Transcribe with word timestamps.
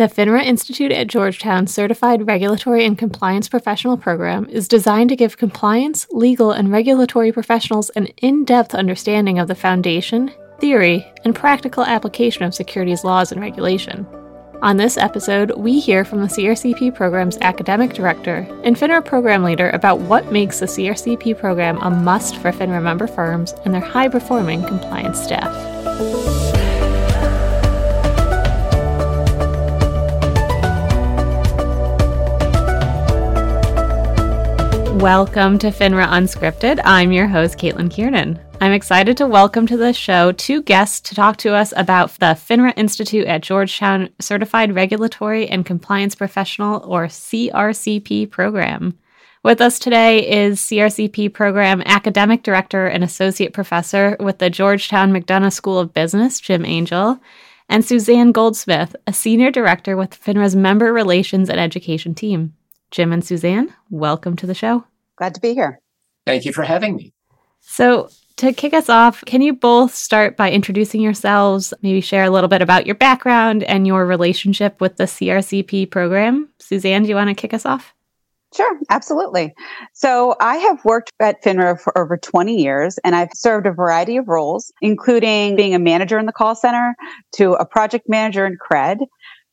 The 0.00 0.08
FINRA 0.08 0.42
Institute 0.42 0.92
at 0.92 1.08
Georgetown 1.08 1.66
Certified 1.66 2.26
Regulatory 2.26 2.86
and 2.86 2.96
Compliance 2.96 3.50
Professional 3.50 3.98
Program 3.98 4.46
is 4.48 4.66
designed 4.66 5.10
to 5.10 5.14
give 5.14 5.36
compliance, 5.36 6.06
legal, 6.10 6.52
and 6.52 6.72
regulatory 6.72 7.32
professionals 7.32 7.90
an 7.90 8.06
in 8.16 8.46
depth 8.46 8.74
understanding 8.74 9.38
of 9.38 9.46
the 9.46 9.54
foundation, 9.54 10.32
theory, 10.58 11.06
and 11.24 11.34
practical 11.34 11.84
application 11.84 12.44
of 12.44 12.54
securities 12.54 13.04
laws 13.04 13.30
and 13.30 13.42
regulation. 13.42 14.06
On 14.62 14.78
this 14.78 14.96
episode, 14.96 15.50
we 15.58 15.78
hear 15.78 16.02
from 16.06 16.22
the 16.22 16.28
CRCP 16.28 16.94
program's 16.94 17.36
academic 17.42 17.92
director 17.92 18.48
and 18.64 18.76
FINRA 18.76 19.04
program 19.04 19.44
leader 19.44 19.68
about 19.68 20.00
what 20.00 20.32
makes 20.32 20.60
the 20.60 20.66
CRCP 20.66 21.38
program 21.38 21.76
a 21.82 21.90
must 21.90 22.38
for 22.38 22.52
FINRA 22.52 22.82
member 22.82 23.06
firms 23.06 23.52
and 23.66 23.74
their 23.74 23.82
high 23.82 24.08
performing 24.08 24.64
compliance 24.64 25.22
staff. 25.22 26.59
Welcome 35.00 35.58
to 35.60 35.68
FINRA 35.68 36.06
Unscripted. 36.08 36.78
I'm 36.84 37.10
your 37.10 37.26
host, 37.26 37.56
Caitlin 37.56 37.90
Kiernan. 37.90 38.38
I'm 38.60 38.72
excited 38.72 39.16
to 39.16 39.26
welcome 39.26 39.66
to 39.68 39.78
the 39.78 39.94
show 39.94 40.30
two 40.32 40.60
guests 40.60 41.00
to 41.08 41.14
talk 41.14 41.38
to 41.38 41.54
us 41.54 41.72
about 41.74 42.10
the 42.18 42.36
FINRA 42.36 42.74
Institute 42.76 43.26
at 43.26 43.40
Georgetown 43.40 44.10
Certified 44.20 44.74
Regulatory 44.74 45.48
and 45.48 45.64
Compliance 45.64 46.14
Professional, 46.14 46.84
or 46.84 47.06
CRCP, 47.06 48.30
program. 48.30 48.98
With 49.42 49.62
us 49.62 49.78
today 49.78 50.46
is 50.46 50.60
CRCP 50.60 51.32
Program 51.32 51.82
Academic 51.86 52.42
Director 52.42 52.86
and 52.86 53.02
Associate 53.02 53.54
Professor 53.54 54.18
with 54.20 54.36
the 54.36 54.50
Georgetown 54.50 55.12
McDonough 55.12 55.54
School 55.54 55.78
of 55.78 55.94
Business, 55.94 56.38
Jim 56.40 56.66
Angel, 56.66 57.18
and 57.70 57.82
Suzanne 57.82 58.32
Goldsmith, 58.32 58.94
a 59.06 59.14
Senior 59.14 59.50
Director 59.50 59.96
with 59.96 60.22
FINRA's 60.22 60.54
Member 60.54 60.92
Relations 60.92 61.48
and 61.48 61.58
Education 61.58 62.14
team. 62.14 62.52
Jim 62.90 63.14
and 63.14 63.24
Suzanne, 63.24 63.72
welcome 63.88 64.36
to 64.36 64.46
the 64.46 64.54
show. 64.54 64.84
Glad 65.20 65.34
to 65.34 65.40
be 65.40 65.52
here. 65.52 65.78
Thank 66.24 66.46
you 66.46 66.52
for 66.54 66.62
having 66.62 66.96
me. 66.96 67.12
So, 67.60 68.08
to 68.38 68.54
kick 68.54 68.72
us 68.72 68.88
off, 68.88 69.22
can 69.26 69.42
you 69.42 69.52
both 69.52 69.94
start 69.94 70.34
by 70.34 70.50
introducing 70.50 71.02
yourselves, 71.02 71.74
maybe 71.82 72.00
share 72.00 72.24
a 72.24 72.30
little 72.30 72.48
bit 72.48 72.62
about 72.62 72.86
your 72.86 72.94
background 72.94 73.62
and 73.64 73.86
your 73.86 74.06
relationship 74.06 74.80
with 74.80 74.96
the 74.96 75.04
CRCP 75.04 75.90
program? 75.90 76.48
Suzanne, 76.58 77.02
do 77.02 77.10
you 77.10 77.16
want 77.16 77.28
to 77.28 77.34
kick 77.34 77.52
us 77.52 77.66
off? 77.66 77.92
Sure, 78.56 78.80
absolutely. 78.88 79.52
So 79.92 80.36
I 80.40 80.56
have 80.56 80.82
worked 80.86 81.12
at 81.20 81.44
FINRA 81.44 81.78
for 81.78 81.96
over 81.96 82.16
20 82.16 82.56
years 82.56 82.98
and 83.04 83.14
I've 83.14 83.28
served 83.34 83.66
a 83.66 83.72
variety 83.72 84.16
of 84.16 84.26
roles, 84.26 84.72
including 84.80 85.54
being 85.54 85.74
a 85.74 85.78
manager 85.78 86.18
in 86.18 86.24
the 86.24 86.32
call 86.32 86.56
center 86.56 86.96
to 87.34 87.52
a 87.52 87.66
project 87.66 88.08
manager 88.08 88.46
in 88.46 88.56
CRED 88.56 89.00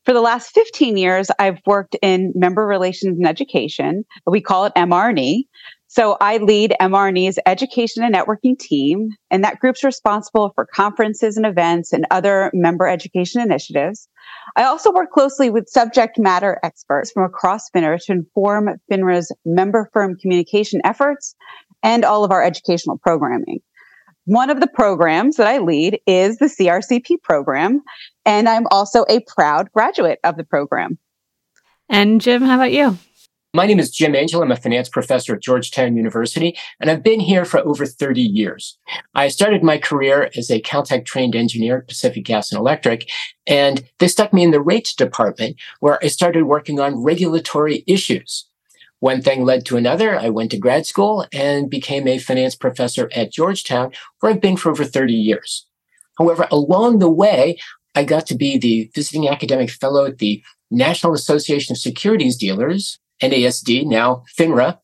for 0.08 0.14
the 0.14 0.22
last 0.22 0.54
15 0.54 0.96
years, 0.96 1.30
I've 1.38 1.60
worked 1.66 1.94
in 2.00 2.32
member 2.34 2.66
relations 2.66 3.18
and 3.18 3.28
education. 3.28 4.04
We 4.26 4.40
call 4.40 4.64
it 4.64 4.72
MRE. 4.74 5.42
So 5.88 6.16
I 6.18 6.38
lead 6.38 6.74
MRE's 6.80 7.38
education 7.44 8.02
and 8.02 8.14
networking 8.14 8.58
team, 8.58 9.10
and 9.30 9.44
that 9.44 9.60
group's 9.60 9.84
responsible 9.84 10.52
for 10.54 10.64
conferences 10.64 11.36
and 11.36 11.44
events 11.44 11.92
and 11.92 12.06
other 12.10 12.50
member 12.54 12.88
education 12.88 13.42
initiatives. 13.42 14.08
I 14.56 14.64
also 14.64 14.90
work 14.90 15.10
closely 15.10 15.50
with 15.50 15.68
subject 15.68 16.18
matter 16.18 16.58
experts 16.62 17.12
from 17.12 17.24
across 17.24 17.68
FINRA 17.68 18.02
to 18.06 18.12
inform 18.12 18.70
FINRA's 18.90 19.30
member 19.44 19.90
firm 19.92 20.16
communication 20.16 20.80
efforts 20.84 21.34
and 21.82 22.02
all 22.02 22.24
of 22.24 22.30
our 22.30 22.42
educational 22.42 22.96
programming. 22.96 23.60
One 24.28 24.50
of 24.50 24.60
the 24.60 24.66
programs 24.66 25.36
that 25.36 25.46
I 25.46 25.56
lead 25.56 26.00
is 26.06 26.36
the 26.36 26.50
CRCP 26.50 27.22
program, 27.22 27.80
and 28.26 28.46
I'm 28.46 28.66
also 28.70 29.06
a 29.08 29.20
proud 29.20 29.72
graduate 29.72 30.18
of 30.22 30.36
the 30.36 30.44
program. 30.44 30.98
And 31.88 32.20
Jim, 32.20 32.42
how 32.42 32.56
about 32.56 32.72
you? 32.72 32.98
My 33.54 33.64
name 33.64 33.78
is 33.80 33.90
Jim 33.90 34.14
Angel. 34.14 34.42
I'm 34.42 34.52
a 34.52 34.56
finance 34.56 34.90
professor 34.90 35.34
at 35.34 35.40
Georgetown 35.40 35.96
University, 35.96 36.54
and 36.78 36.90
I've 36.90 37.02
been 37.02 37.20
here 37.20 37.46
for 37.46 37.60
over 37.60 37.86
30 37.86 38.20
years. 38.20 38.76
I 39.14 39.28
started 39.28 39.62
my 39.62 39.78
career 39.78 40.30
as 40.36 40.50
a 40.50 40.60
Caltech 40.60 41.06
trained 41.06 41.34
engineer 41.34 41.78
at 41.78 41.88
Pacific 41.88 42.26
Gas 42.26 42.52
and 42.52 42.58
Electric, 42.58 43.08
and 43.46 43.82
they 43.98 44.08
stuck 44.08 44.34
me 44.34 44.42
in 44.42 44.50
the 44.50 44.60
rates 44.60 44.94
department 44.94 45.56
where 45.80 45.98
I 46.04 46.08
started 46.08 46.44
working 46.44 46.78
on 46.80 47.02
regulatory 47.02 47.82
issues. 47.86 48.44
One 49.00 49.22
thing 49.22 49.44
led 49.44 49.64
to 49.66 49.76
another. 49.76 50.18
I 50.18 50.28
went 50.28 50.50
to 50.50 50.58
grad 50.58 50.86
school 50.86 51.26
and 51.32 51.70
became 51.70 52.08
a 52.08 52.18
finance 52.18 52.56
professor 52.56 53.08
at 53.14 53.32
Georgetown, 53.32 53.92
where 54.20 54.32
I've 54.32 54.40
been 54.40 54.56
for 54.56 54.70
over 54.70 54.84
30 54.84 55.12
years. 55.12 55.66
However, 56.18 56.48
along 56.50 56.98
the 56.98 57.10
way, 57.10 57.58
I 57.94 58.04
got 58.04 58.26
to 58.26 58.34
be 58.34 58.58
the 58.58 58.90
visiting 58.94 59.28
academic 59.28 59.70
fellow 59.70 60.06
at 60.06 60.18
the 60.18 60.42
National 60.70 61.14
Association 61.14 61.74
of 61.74 61.78
Securities 61.78 62.36
Dealers, 62.36 62.98
NASD, 63.22 63.86
now 63.86 64.24
FINRA, 64.36 64.78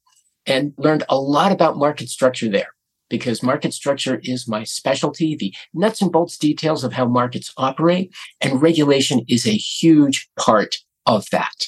and 0.46 0.72
learned 0.78 1.04
a 1.08 1.18
lot 1.18 1.52
about 1.52 1.76
market 1.76 2.08
structure 2.08 2.48
there 2.48 2.68
because 3.08 3.42
market 3.42 3.72
structure 3.74 4.20
is 4.24 4.48
my 4.48 4.64
specialty, 4.64 5.36
the 5.36 5.54
nuts 5.72 6.00
and 6.02 6.10
bolts 6.10 6.38
details 6.38 6.84
of 6.84 6.92
how 6.92 7.06
markets 7.06 7.52
operate, 7.56 8.14
and 8.40 8.62
regulation 8.62 9.24
is 9.28 9.46
a 9.46 9.50
huge 9.50 10.28
part 10.38 10.76
of 11.06 11.28
that. 11.30 11.66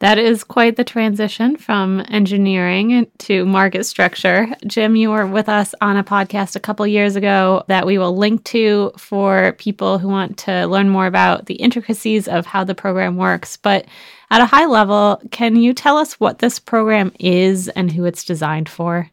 That 0.00 0.18
is 0.18 0.44
quite 0.44 0.76
the 0.76 0.84
transition 0.84 1.56
from 1.56 2.04
engineering 2.08 3.10
to 3.18 3.46
market 3.46 3.84
structure. 3.84 4.46
Jim, 4.66 4.94
you 4.94 5.08
were 5.08 5.26
with 5.26 5.48
us 5.48 5.74
on 5.80 5.96
a 5.96 6.04
podcast 6.04 6.54
a 6.54 6.60
couple 6.60 6.86
years 6.86 7.16
ago 7.16 7.64
that 7.68 7.86
we 7.86 7.96
will 7.96 8.14
link 8.14 8.44
to 8.44 8.92
for 8.98 9.52
people 9.52 9.98
who 9.98 10.08
want 10.08 10.36
to 10.40 10.66
learn 10.66 10.90
more 10.90 11.06
about 11.06 11.46
the 11.46 11.54
intricacies 11.54 12.28
of 12.28 12.44
how 12.44 12.62
the 12.62 12.74
program 12.74 13.16
works. 13.16 13.56
But 13.56 13.86
at 14.30 14.42
a 14.42 14.46
high 14.46 14.66
level, 14.66 15.22
can 15.30 15.56
you 15.56 15.72
tell 15.72 15.96
us 15.96 16.20
what 16.20 16.40
this 16.40 16.58
program 16.58 17.10
is 17.18 17.68
and 17.68 17.90
who 17.90 18.04
it's 18.04 18.24
designed 18.24 18.68
for? 18.68 19.10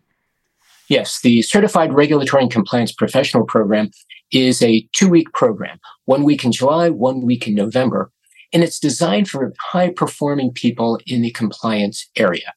Yes, 0.90 1.22
the 1.22 1.44
Certified 1.44 1.94
Regulatory 1.94 2.44
and 2.44 2.52
Compliance 2.52 2.92
Professional 2.92 3.46
Program 3.46 3.90
is 4.34 4.62
a 4.62 4.86
two 4.92 5.08
week 5.08 5.32
program, 5.32 5.80
one 6.06 6.24
week 6.24 6.44
in 6.44 6.52
July, 6.52 6.90
one 6.90 7.22
week 7.22 7.48
in 7.48 7.56
November 7.56 8.12
and 8.54 8.64
it's 8.64 8.80
designed 8.80 9.28
for 9.28 9.52
high 9.60 9.90
performing 9.90 10.52
people 10.52 11.00
in 11.08 11.22
the 11.22 11.32
compliance 11.32 12.08
area. 12.16 12.54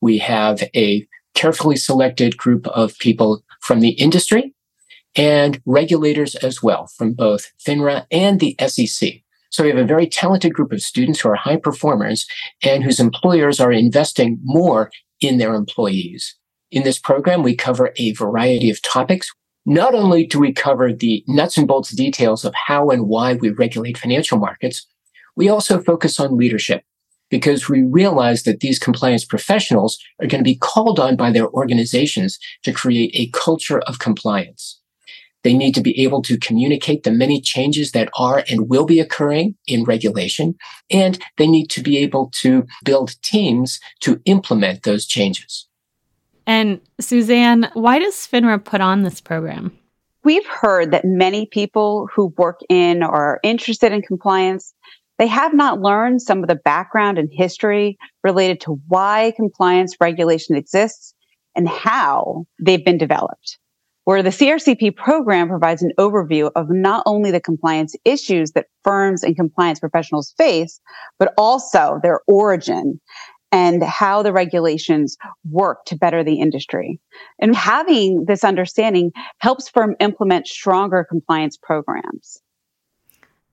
We 0.00 0.18
have 0.18 0.62
a 0.74 1.06
carefully 1.34 1.76
selected 1.76 2.36
group 2.36 2.66
of 2.68 2.96
people 2.98 3.42
from 3.60 3.80
the 3.80 3.90
industry 3.90 4.54
and 5.16 5.60
regulators 5.66 6.34
as 6.36 6.62
well 6.62 6.86
from 6.86 7.12
both 7.12 7.52
FINRA 7.64 8.06
and 8.10 8.40
the 8.40 8.56
SEC. 8.66 9.22
So 9.50 9.62
we 9.62 9.68
have 9.70 9.78
a 9.78 9.84
very 9.84 10.08
talented 10.08 10.52
group 10.52 10.72
of 10.72 10.82
students 10.82 11.20
who 11.20 11.28
are 11.28 11.36
high 11.36 11.56
performers 11.56 12.26
and 12.62 12.82
whose 12.82 12.98
employers 12.98 13.60
are 13.60 13.72
investing 13.72 14.38
more 14.42 14.90
in 15.20 15.38
their 15.38 15.54
employees. 15.54 16.36
In 16.70 16.82
this 16.82 16.98
program, 16.98 17.42
we 17.42 17.54
cover 17.54 17.92
a 17.96 18.12
variety 18.14 18.68
of 18.68 18.82
topics. 18.82 19.32
Not 19.64 19.94
only 19.94 20.26
do 20.26 20.40
we 20.40 20.52
cover 20.52 20.92
the 20.92 21.24
nuts 21.28 21.56
and 21.56 21.68
bolts 21.68 21.90
details 21.90 22.44
of 22.44 22.52
how 22.66 22.90
and 22.90 23.06
why 23.06 23.34
we 23.34 23.50
regulate 23.50 23.96
financial 23.96 24.38
markets, 24.38 24.86
we 25.36 25.48
also 25.48 25.80
focus 25.80 26.20
on 26.20 26.36
leadership 26.36 26.84
because 27.30 27.68
we 27.68 27.82
realize 27.82 28.44
that 28.44 28.60
these 28.60 28.78
compliance 28.78 29.24
professionals 29.24 29.98
are 30.20 30.26
going 30.26 30.42
to 30.42 30.48
be 30.48 30.56
called 30.56 31.00
on 31.00 31.16
by 31.16 31.30
their 31.30 31.48
organizations 31.50 32.38
to 32.62 32.72
create 32.72 33.10
a 33.14 33.30
culture 33.36 33.80
of 33.80 33.98
compliance. 33.98 34.80
They 35.42 35.52
need 35.52 35.74
to 35.74 35.82
be 35.82 36.00
able 36.02 36.22
to 36.22 36.38
communicate 36.38 37.02
the 37.02 37.10
many 37.10 37.40
changes 37.40 37.92
that 37.92 38.08
are 38.18 38.42
and 38.48 38.68
will 38.68 38.86
be 38.86 38.98
occurring 38.98 39.56
in 39.66 39.84
regulation. 39.84 40.54
And 40.90 41.18
they 41.36 41.46
need 41.46 41.66
to 41.70 41.82
be 41.82 41.98
able 41.98 42.30
to 42.36 42.66
build 42.82 43.20
teams 43.22 43.78
to 44.00 44.20
implement 44.24 44.84
those 44.84 45.04
changes. 45.04 45.66
And 46.46 46.80
Suzanne, 46.98 47.70
why 47.74 47.98
does 47.98 48.14
FINRA 48.14 48.64
put 48.64 48.80
on 48.80 49.02
this 49.02 49.20
program? 49.20 49.76
We've 50.24 50.46
heard 50.46 50.90
that 50.92 51.04
many 51.04 51.44
people 51.46 52.08
who 52.14 52.32
work 52.38 52.60
in 52.70 53.02
or 53.02 53.14
are 53.14 53.40
interested 53.42 53.92
in 53.92 54.00
compliance 54.00 54.72
they 55.18 55.26
have 55.26 55.54
not 55.54 55.80
learned 55.80 56.22
some 56.22 56.42
of 56.42 56.48
the 56.48 56.56
background 56.56 57.18
and 57.18 57.28
history 57.32 57.96
related 58.22 58.60
to 58.62 58.80
why 58.88 59.32
compliance 59.36 59.96
regulation 60.00 60.56
exists 60.56 61.14
and 61.54 61.68
how 61.68 62.44
they've 62.60 62.84
been 62.84 62.98
developed. 62.98 63.58
Where 64.04 64.22
the 64.22 64.30
CRCP 64.30 64.96
program 64.96 65.48
provides 65.48 65.82
an 65.82 65.92
overview 65.98 66.50
of 66.56 66.66
not 66.68 67.02
only 67.06 67.30
the 67.30 67.40
compliance 67.40 67.94
issues 68.04 68.52
that 68.52 68.66
firms 68.82 69.22
and 69.22 69.34
compliance 69.34 69.80
professionals 69.80 70.34
face, 70.36 70.78
but 71.18 71.32
also 71.38 72.00
their 72.02 72.20
origin 72.26 73.00
and 73.50 73.82
how 73.82 74.22
the 74.22 74.32
regulations 74.32 75.16
work 75.48 75.84
to 75.86 75.96
better 75.96 76.24
the 76.24 76.40
industry. 76.40 77.00
And 77.40 77.54
having 77.54 78.24
this 78.26 78.42
understanding 78.44 79.12
helps 79.38 79.68
firm 79.70 79.94
implement 80.00 80.48
stronger 80.48 81.06
compliance 81.08 81.56
programs. 81.56 82.42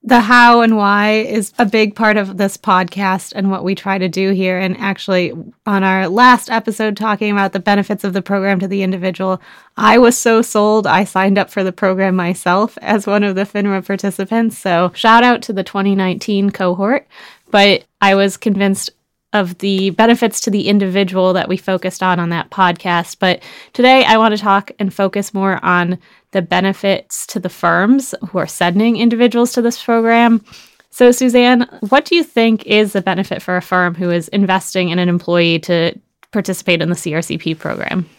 The 0.04 0.20
how 0.20 0.62
and 0.62 0.78
why 0.78 1.12
is 1.12 1.54
a 1.60 1.66
big 1.66 1.96
part 1.96 2.18
of 2.18 2.38
this 2.38 2.58
podcast 2.58 3.34
and 3.36 3.52
what 3.52 3.64
we 3.64 3.76
try 3.76 4.00
to 4.00 4.10
do 4.10 4.32
here. 4.32 4.58
And 4.58 4.76
actually, 4.78 5.32
on 5.68 5.84
our 5.84 6.08
last 6.08 6.50
episode, 6.50 6.98
talking 6.98 7.32
about 7.32 7.54
the 7.54 7.60
benefits 7.60 8.04
of 8.04 8.14
the 8.14 8.22
program 8.22 8.60
to 8.60 8.68
the 8.68 8.82
individual, 8.82 9.40
I 9.78 10.00
was 10.00 10.18
so 10.18 10.42
sold. 10.42 10.88
I 10.88 11.04
signed 11.04 11.38
up 11.38 11.52
for 11.52 11.64
the 11.64 11.72
program 11.72 12.16
myself 12.16 12.78
as 12.82 13.06
one 13.06 13.24
of 13.24 13.36
the 13.36 13.44
FINRA 13.44 13.86
participants. 13.86 14.58
So, 14.58 14.92
shout 14.96 15.24
out 15.24 15.44
to 15.44 15.54
the 15.54 15.64
2019 15.64 16.50
cohort. 16.50 17.08
But 17.52 17.84
I 18.00 18.16
was 18.16 18.38
convinced 18.38 18.90
of 19.34 19.58
the 19.60 19.92
benefits 19.92 20.42
to 20.42 20.50
the 20.50 20.68
individual 20.68 21.34
that 21.34 21.48
we 21.48 21.58
focused 21.58 22.04
on 22.04 22.20
on 22.20 22.30
that 22.30 22.50
podcast. 22.50 23.18
But 23.20 23.42
today 23.74 24.04
I 24.06 24.18
want 24.18 24.36
to 24.36 24.42
talk 24.42 24.72
and 24.80 24.94
focus 24.94 25.34
more 25.34 25.64
on 25.64 25.98
the 26.32 26.42
benefits 26.42 27.26
to 27.28 27.40
the 27.40 27.50
firms 27.50 28.14
who 28.30 28.38
are 28.38 28.48
sending 28.48 28.98
individuals 28.98 29.54
to 29.54 29.62
this 29.62 29.82
program. 29.82 30.44
So, 30.90 31.12
Suzanne, 31.12 31.62
what 31.90 32.06
do 32.06 32.16
you 32.16 32.24
think 32.24 32.66
is 32.66 32.94
the 32.94 33.02
benefit 33.02 33.42
for 33.42 33.56
a 33.56 33.62
firm 33.62 33.96
who 33.96 34.10
is 34.10 34.28
investing 34.30 34.90
in 34.90 35.00
an 35.00 35.08
employee 35.08 35.60
to 35.60 35.98
participate 36.32 36.82
in 36.82 36.90
the 36.90 36.96
CRCP 36.96 37.58
program? 37.58 38.10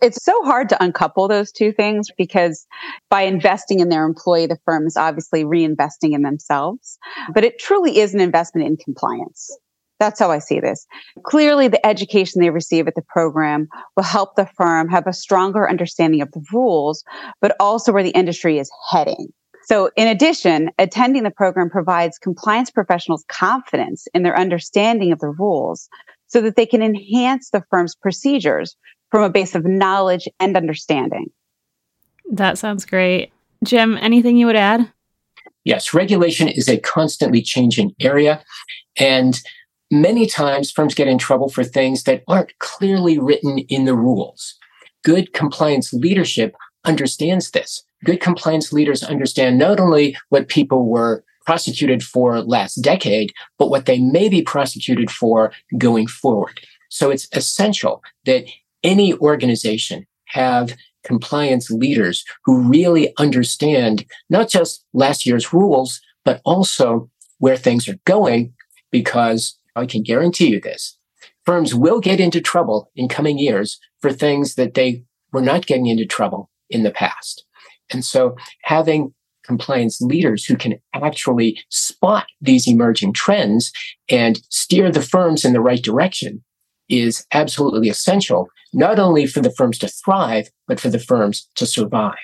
It's 0.00 0.24
so 0.24 0.44
hard 0.44 0.68
to 0.68 0.82
uncouple 0.82 1.26
those 1.26 1.50
two 1.50 1.72
things 1.72 2.08
because 2.16 2.66
by 3.10 3.22
investing 3.22 3.80
in 3.80 3.88
their 3.88 4.04
employee, 4.04 4.46
the 4.46 4.58
firm 4.64 4.86
is 4.86 4.96
obviously 4.96 5.42
reinvesting 5.42 6.12
in 6.12 6.22
themselves. 6.22 6.98
But 7.34 7.42
it 7.42 7.58
truly 7.58 7.98
is 7.98 8.14
an 8.14 8.20
investment 8.20 8.68
in 8.68 8.76
compliance. 8.76 9.50
That's 9.98 10.20
how 10.20 10.30
I 10.30 10.38
see 10.38 10.60
this. 10.60 10.86
Clearly, 11.24 11.68
the 11.68 11.84
education 11.84 12.40
they 12.40 12.50
receive 12.50 12.86
at 12.86 12.94
the 12.94 13.02
program 13.02 13.68
will 13.96 14.04
help 14.04 14.36
the 14.36 14.46
firm 14.46 14.88
have 14.88 15.06
a 15.06 15.12
stronger 15.12 15.68
understanding 15.68 16.22
of 16.22 16.30
the 16.32 16.44
rules, 16.52 17.04
but 17.40 17.56
also 17.58 17.92
where 17.92 18.02
the 18.02 18.10
industry 18.10 18.58
is 18.58 18.70
heading. 18.90 19.32
So, 19.64 19.90
in 19.96 20.08
addition, 20.08 20.70
attending 20.78 21.24
the 21.24 21.30
program 21.30 21.68
provides 21.68 22.18
compliance 22.18 22.70
professionals 22.70 23.24
confidence 23.28 24.06
in 24.14 24.22
their 24.22 24.38
understanding 24.38 25.12
of 25.12 25.18
the 25.18 25.28
rules 25.28 25.88
so 26.28 26.40
that 26.42 26.56
they 26.56 26.66
can 26.66 26.82
enhance 26.82 27.50
the 27.50 27.62
firm's 27.70 27.94
procedures 27.94 28.76
from 29.10 29.22
a 29.22 29.30
base 29.30 29.54
of 29.54 29.64
knowledge 29.64 30.28
and 30.38 30.56
understanding. 30.56 31.30
That 32.30 32.58
sounds 32.58 32.84
great. 32.84 33.32
Jim, 33.64 33.98
anything 34.00 34.36
you 34.36 34.46
would 34.46 34.56
add? 34.56 34.90
Yes, 35.64 35.92
regulation 35.92 36.48
is 36.48 36.68
a 36.68 36.78
constantly 36.78 37.42
changing 37.42 37.94
area. 38.00 38.42
And 38.98 39.40
many 39.90 40.26
times 40.26 40.70
firms 40.70 40.94
get 40.94 41.08
in 41.08 41.18
trouble 41.18 41.48
for 41.48 41.64
things 41.64 42.04
that 42.04 42.22
aren't 42.28 42.58
clearly 42.58 43.18
written 43.18 43.58
in 43.58 43.84
the 43.84 43.94
rules. 43.94 44.54
Good 45.04 45.32
compliance 45.32 45.92
leadership 45.92 46.54
understands 46.84 47.50
this. 47.50 47.82
Good 48.04 48.20
compliance 48.20 48.72
leaders 48.72 49.02
understand 49.02 49.58
not 49.58 49.80
only 49.80 50.16
what 50.28 50.48
people 50.48 50.86
were 50.86 51.24
prosecuted 51.46 52.02
for 52.02 52.40
last 52.42 52.76
decade, 52.76 53.32
but 53.58 53.70
what 53.70 53.86
they 53.86 53.98
may 53.98 54.28
be 54.28 54.42
prosecuted 54.42 55.10
for 55.10 55.52
going 55.78 56.06
forward. 56.06 56.60
So 56.90 57.10
it's 57.10 57.28
essential 57.32 58.02
that 58.26 58.44
any 58.82 59.14
organization 59.14 60.06
have 60.26 60.76
compliance 61.04 61.70
leaders 61.70 62.24
who 62.44 62.60
really 62.68 63.12
understand 63.16 64.04
not 64.28 64.48
just 64.50 64.84
last 64.92 65.24
year's 65.24 65.52
rules, 65.52 66.00
but 66.24 66.40
also 66.44 67.10
where 67.38 67.56
things 67.56 67.88
are 67.88 67.98
going 68.04 68.52
because 68.90 69.58
I 69.78 69.86
can 69.86 70.02
guarantee 70.02 70.48
you 70.48 70.60
this. 70.60 70.96
Firms 71.44 71.74
will 71.74 72.00
get 72.00 72.20
into 72.20 72.40
trouble 72.40 72.90
in 72.94 73.08
coming 73.08 73.38
years 73.38 73.78
for 74.00 74.12
things 74.12 74.54
that 74.54 74.74
they 74.74 75.04
were 75.32 75.42
not 75.42 75.66
getting 75.66 75.86
into 75.86 76.06
trouble 76.06 76.50
in 76.70 76.82
the 76.82 76.90
past. 76.90 77.44
And 77.90 78.04
so 78.04 78.36
having 78.62 79.14
compliance 79.44 80.00
leaders 80.00 80.44
who 80.44 80.56
can 80.56 80.74
actually 80.94 81.58
spot 81.70 82.26
these 82.40 82.68
emerging 82.68 83.14
trends 83.14 83.72
and 84.08 84.40
steer 84.50 84.92
the 84.92 85.02
firms 85.02 85.44
in 85.44 85.54
the 85.54 85.60
right 85.60 85.82
direction 85.82 86.44
is 86.88 87.26
absolutely 87.32 87.88
essential, 87.88 88.48
not 88.72 88.98
only 88.98 89.26
for 89.26 89.40
the 89.40 89.52
firms 89.52 89.78
to 89.78 89.88
thrive, 89.88 90.48
but 90.66 90.78
for 90.78 90.90
the 90.90 90.98
firms 90.98 91.48
to 91.54 91.66
survive. 91.66 92.14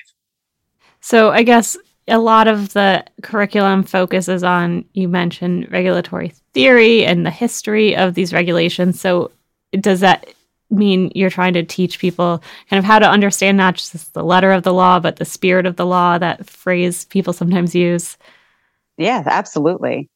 So 1.00 1.30
I 1.30 1.42
guess 1.42 1.76
a 2.08 2.18
lot 2.18 2.48
of 2.48 2.72
the 2.72 3.04
curriculum 3.22 3.82
focuses 3.82 4.42
on, 4.44 4.84
you 4.92 5.08
mentioned 5.08 5.70
regulatory 5.70 6.32
theory 6.52 7.04
and 7.04 7.24
the 7.24 7.30
history 7.30 7.96
of 7.96 8.14
these 8.14 8.32
regulations. 8.32 9.00
So, 9.00 9.30
does 9.72 10.00
that 10.00 10.26
mean 10.70 11.10
you're 11.14 11.30
trying 11.30 11.54
to 11.54 11.62
teach 11.62 11.98
people 11.98 12.42
kind 12.68 12.78
of 12.78 12.84
how 12.84 12.98
to 12.98 13.08
understand 13.08 13.56
not 13.56 13.76
just 13.76 14.12
the 14.12 14.24
letter 14.24 14.52
of 14.52 14.62
the 14.62 14.72
law, 14.72 15.00
but 15.00 15.16
the 15.16 15.24
spirit 15.24 15.66
of 15.66 15.76
the 15.76 15.86
law, 15.86 16.18
that 16.18 16.48
phrase 16.48 17.04
people 17.06 17.32
sometimes 17.32 17.74
use? 17.74 18.16
Yeah, 18.96 19.22
absolutely. 19.26 20.08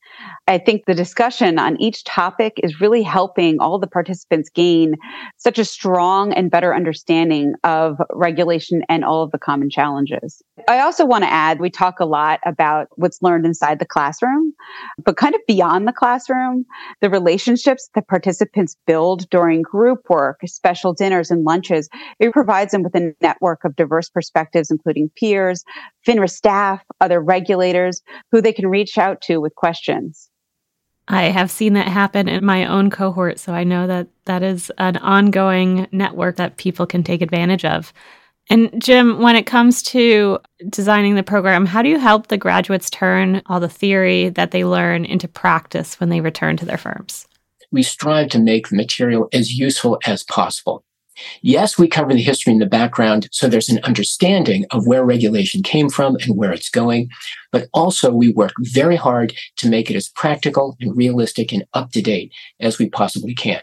I 0.49 0.57
think 0.57 0.87
the 0.87 0.95
discussion 0.95 1.59
on 1.59 1.79
each 1.79 2.05
topic 2.05 2.59
is 2.63 2.81
really 2.81 3.03
helping 3.03 3.61
all 3.61 3.79
the 3.79 3.87
participants 3.87 4.49
gain 4.49 4.95
such 5.37 5.59
a 5.59 5.65
strong 5.65 6.33
and 6.33 6.51
better 6.51 6.75
understanding 6.75 7.53
of 7.65 7.99
regulation 8.15 8.81
and 8.89 9.05
all 9.05 9.23
of 9.23 9.31
the 9.31 9.39
common 9.39 9.69
challenges. 9.69 10.43
I 10.67 10.81
also 10.81 11.05
want 11.05 11.25
to 11.25 11.31
add 11.31 11.61
we 11.61 11.69
talk 11.69 12.01
a 12.01 12.07
lot 12.07 12.41
about 12.47 12.89
what's 12.97 13.21
learned 13.21 13.45
inside 13.45 13.79
the 13.79 13.85
classroom, 13.85 14.55
but 15.05 15.19
kind 15.19 15.35
of 15.35 15.43
beyond 15.47 15.87
the 15.87 15.93
classroom, 15.93 16.65
the 17.03 17.11
relationships 17.11 17.91
that 17.95 18.09
participants 18.09 18.75
build 18.87 19.29
during 19.29 19.61
group 19.61 20.09
work, 20.09 20.41
special 20.47 20.95
dinners 20.95 21.31
and 21.31 21.45
lunches, 21.45 21.91
it 22.21 22.33
provides 22.33 22.73
them 22.73 22.83
with 22.83 22.95
a 22.95 23.13
network 23.21 23.67
of 23.67 23.77
diverse 23.77 24.09
perspectives, 24.09 24.71
including 24.71 25.11
peers, 25.15 25.63
FINRA 26.07 26.31
staff, 26.31 26.83
other 27.03 27.21
regulators 27.21 28.01
who 28.33 28.41
they 28.41 28.55
can 28.55 28.67
reach 28.67 28.97
out 28.97 29.21
to 29.21 29.43
with 29.43 29.55
questions. 29.55 30.31
I 31.09 31.25
have 31.25 31.51
seen 31.51 31.73
that 31.73 31.89
happen 31.89 32.29
in 32.29 32.45
my 32.45 32.67
own 32.67 32.91
cohort, 32.91 33.39
so 33.39 33.53
I 33.53 33.65
know 33.65 33.87
that 33.87 34.09
that 34.27 34.43
is 34.43 34.71
an 34.77 34.99
ongoing 34.99 35.89
network 35.91 36.37
that 36.37 36.59
people 36.59 36.87
can 36.87 37.03
take 37.03 37.23
advantage 37.23 37.65
of. 37.65 37.93
And 38.51 38.71
Jim, 38.81 39.21
when 39.21 39.37
it 39.37 39.47
comes 39.47 39.83
to 39.85 40.39
designing 40.69 41.15
the 41.15 41.23
program, 41.23 41.67
how 41.67 41.83
do 41.83 41.89
you 41.89 41.99
help 41.99 42.29
the 42.29 42.39
graduates 42.39 42.91
turn 42.91 43.43
all 43.47 43.61
the 43.61 43.69
theory 43.69 44.29
that 44.31 44.51
they 44.51 44.65
learn 44.65 45.05
into 45.05 45.29
practice 45.29 45.99
when 46.01 46.09
they 46.09 46.21
return 46.21 46.57
to 46.59 46.65
their 46.65 46.79
firms? 46.79 47.27
We 47.71 47.83
strive 47.83 48.29
to 48.31 48.39
make 48.39 48.69
the 48.69 48.77
material 48.77 49.29
as 49.33 49.59
useful 49.59 49.99
as 50.07 50.25
possible. 50.25 50.85
Yes, 51.43 51.79
we 51.79 51.89
cover 51.89 52.13
the 52.13 52.23
history 52.23 52.53
and 52.53 52.63
the 52.63 52.67
background, 52.67 53.29
so 53.33 53.49
there's 53.49 53.69
an 53.69 53.81
understanding 53.85 54.65
of 54.71 54.87
where 54.87 55.05
regulation 55.05 55.63
came 55.63 55.89
from 55.89 56.17
and 56.17 56.37
where 56.37 56.53
it's 56.53 56.71
going. 56.71 57.09
But 57.53 57.69
also, 57.73 58.13
we 58.13 58.33
work 58.33 58.53
very 58.61 58.97
hard 58.97 59.35
to 59.57 59.69
make 59.69 59.91
it 59.91 59.97
as 59.97 60.09
practical 60.09 60.77
and 60.81 60.97
realistic 60.97 61.53
and 61.53 61.65
up 61.75 61.93
to 61.93 62.03
date 62.03 62.33
as 62.61 62.79
we 62.79 62.89
possibly 62.89 63.35
can. 63.35 63.61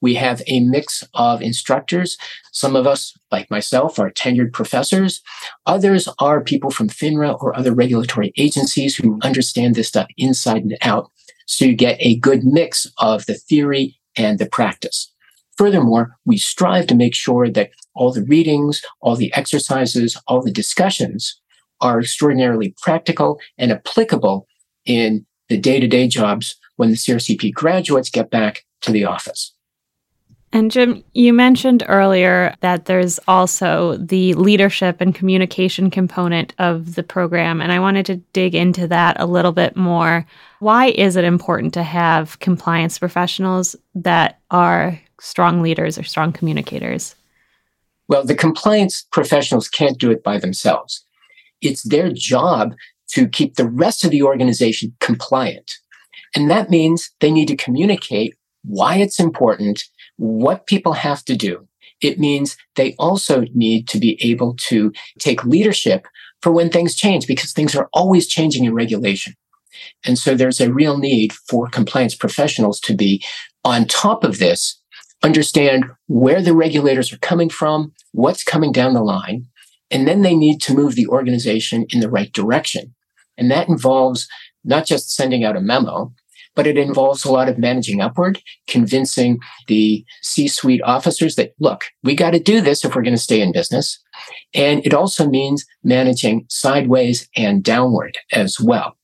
We 0.00 0.14
have 0.14 0.42
a 0.46 0.60
mix 0.60 1.02
of 1.14 1.40
instructors. 1.42 2.16
Some 2.52 2.76
of 2.76 2.86
us, 2.86 3.16
like 3.32 3.50
myself, 3.50 3.98
are 3.98 4.10
tenured 4.10 4.52
professors. 4.52 5.22
Others 5.64 6.08
are 6.18 6.42
people 6.42 6.70
from 6.70 6.88
FINRA 6.88 7.42
or 7.42 7.56
other 7.56 7.72
regulatory 7.72 8.32
agencies 8.36 8.96
who 8.96 9.18
understand 9.22 9.74
this 9.74 9.88
stuff 9.88 10.06
inside 10.16 10.62
and 10.62 10.76
out. 10.82 11.10
So 11.46 11.64
you 11.64 11.74
get 11.74 11.96
a 12.00 12.18
good 12.18 12.44
mix 12.44 12.86
of 12.98 13.26
the 13.26 13.34
theory 13.34 13.98
and 14.16 14.38
the 14.38 14.46
practice. 14.46 15.12
Furthermore, 15.56 16.16
we 16.24 16.36
strive 16.36 16.86
to 16.88 16.94
make 16.94 17.14
sure 17.14 17.48
that 17.48 17.70
all 17.94 18.12
the 18.12 18.24
readings, 18.24 18.82
all 19.00 19.16
the 19.16 19.32
exercises, 19.34 20.20
all 20.26 20.42
the 20.42 20.50
discussions 20.50 21.40
are 21.80 22.00
extraordinarily 22.00 22.74
practical 22.82 23.38
and 23.58 23.72
applicable 23.72 24.46
in 24.84 25.26
the 25.48 25.56
day 25.56 25.80
to 25.80 25.86
day 25.86 26.08
jobs 26.08 26.56
when 26.76 26.90
the 26.90 26.96
CRCP 26.96 27.52
graduates 27.52 28.10
get 28.10 28.30
back 28.30 28.64
to 28.82 28.92
the 28.92 29.04
office. 29.04 29.52
And 30.52 30.70
Jim, 30.70 31.04
you 31.12 31.32
mentioned 31.32 31.84
earlier 31.88 32.54
that 32.60 32.86
there's 32.86 33.18
also 33.26 33.96
the 33.96 34.32
leadership 34.34 35.00
and 35.00 35.14
communication 35.14 35.90
component 35.90 36.54
of 36.58 36.94
the 36.94 37.02
program. 37.02 37.60
And 37.60 37.72
I 37.72 37.80
wanted 37.80 38.06
to 38.06 38.16
dig 38.32 38.54
into 38.54 38.86
that 38.88 39.20
a 39.20 39.26
little 39.26 39.52
bit 39.52 39.76
more. 39.76 40.24
Why 40.60 40.86
is 40.86 41.16
it 41.16 41.24
important 41.24 41.74
to 41.74 41.82
have 41.82 42.38
compliance 42.38 42.98
professionals 42.98 43.76
that 43.96 44.40
are 44.50 44.98
strong 45.26 45.62
leaders 45.62 45.98
or 45.98 46.04
strong 46.04 46.32
communicators? 46.32 47.14
Well, 48.08 48.24
the 48.24 48.34
compliance 48.34 49.04
professionals 49.10 49.68
can't 49.68 49.98
do 49.98 50.10
it 50.10 50.22
by 50.22 50.38
themselves. 50.38 51.04
It's 51.60 51.82
their 51.82 52.10
job 52.12 52.74
to 53.08 53.28
keep 53.28 53.56
the 53.56 53.68
rest 53.68 54.04
of 54.04 54.10
the 54.10 54.22
organization 54.22 54.94
compliant. 55.00 55.72
And 56.34 56.50
that 56.50 56.70
means 56.70 57.10
they 57.20 57.30
need 57.30 57.48
to 57.48 57.56
communicate 57.56 58.34
why 58.64 58.96
it's 58.96 59.20
important, 59.20 59.84
what 60.16 60.66
people 60.66 60.92
have 60.92 61.24
to 61.24 61.36
do. 61.36 61.66
It 62.02 62.18
means 62.18 62.56
they 62.74 62.94
also 62.98 63.44
need 63.54 63.88
to 63.88 63.98
be 63.98 64.18
able 64.22 64.54
to 64.68 64.92
take 65.18 65.44
leadership 65.44 66.06
for 66.42 66.52
when 66.52 66.68
things 66.70 66.94
change 66.94 67.26
because 67.26 67.52
things 67.52 67.74
are 67.74 67.88
always 67.92 68.28
changing 68.28 68.64
in 68.64 68.74
regulation. 68.74 69.34
And 70.04 70.18
so 70.18 70.34
there's 70.34 70.60
a 70.60 70.72
real 70.72 70.98
need 70.98 71.32
for 71.32 71.68
compliance 71.68 72.14
professionals 72.14 72.80
to 72.80 72.94
be 72.94 73.24
on 73.64 73.86
top 73.86 74.24
of 74.24 74.38
this 74.38 74.80
understand 75.22 75.86
where 76.06 76.42
the 76.42 76.54
regulators 76.54 77.12
are 77.12 77.18
coming 77.18 77.48
from, 77.48 77.92
what's 78.12 78.44
coming 78.44 78.72
down 78.72 78.94
the 78.94 79.02
line, 79.02 79.46
and 79.90 80.06
then 80.06 80.22
they 80.22 80.34
need 80.34 80.60
to 80.62 80.74
move 80.74 80.94
the 80.94 81.06
organization 81.08 81.86
in 81.90 82.00
the 82.00 82.10
right 82.10 82.32
direction. 82.32 82.94
And 83.36 83.50
that 83.50 83.68
involves 83.68 84.28
not 84.64 84.86
just 84.86 85.14
sending 85.14 85.44
out 85.44 85.56
a 85.56 85.60
memo, 85.60 86.12
but 86.54 86.66
it 86.66 86.78
involves 86.78 87.24
a 87.24 87.30
lot 87.30 87.48
of 87.48 87.58
managing 87.58 88.00
upward, 88.00 88.40
convincing 88.66 89.38
the 89.68 90.04
C 90.22 90.48
suite 90.48 90.80
officers 90.82 91.36
that, 91.36 91.52
look, 91.60 91.84
we 92.02 92.16
got 92.16 92.30
to 92.30 92.40
do 92.40 92.62
this 92.62 92.84
if 92.84 92.96
we're 92.96 93.02
going 93.02 93.14
to 93.14 93.18
stay 93.18 93.42
in 93.42 93.52
business. 93.52 94.02
And 94.54 94.84
it 94.84 94.94
also 94.94 95.28
means 95.28 95.66
managing 95.84 96.46
sideways 96.48 97.28
and 97.36 97.62
downward 97.62 98.16
as 98.32 98.58
well. 98.58 98.96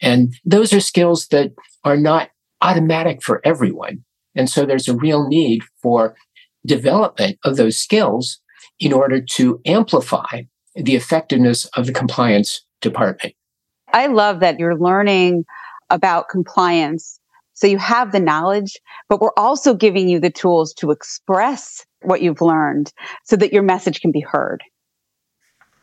And 0.00 0.34
those 0.44 0.72
are 0.72 0.80
skills 0.80 1.28
that 1.28 1.52
are 1.84 1.98
not 1.98 2.30
automatic 2.62 3.22
for 3.22 3.42
everyone. 3.44 4.04
And 4.36 4.48
so 4.48 4.64
there's 4.64 4.88
a 4.88 4.96
real 4.96 5.26
need 5.26 5.62
for 5.82 6.14
development 6.66 7.38
of 7.44 7.56
those 7.56 7.76
skills 7.76 8.38
in 8.78 8.92
order 8.92 9.20
to 9.20 9.60
amplify 9.64 10.42
the 10.74 10.94
effectiveness 10.94 11.64
of 11.76 11.86
the 11.86 11.92
compliance 11.92 12.64
department. 12.80 13.34
I 13.92 14.06
love 14.06 14.40
that 14.40 14.58
you're 14.58 14.76
learning 14.76 15.44
about 15.90 16.28
compliance. 16.28 17.18
So 17.54 17.66
you 17.66 17.78
have 17.78 18.12
the 18.12 18.20
knowledge, 18.20 18.76
but 19.08 19.20
we're 19.20 19.30
also 19.36 19.74
giving 19.74 20.08
you 20.08 20.20
the 20.20 20.30
tools 20.30 20.74
to 20.74 20.90
express 20.90 21.86
what 22.02 22.20
you've 22.20 22.42
learned 22.42 22.92
so 23.24 23.36
that 23.36 23.52
your 23.52 23.62
message 23.62 24.00
can 24.00 24.12
be 24.12 24.20
heard. 24.20 24.62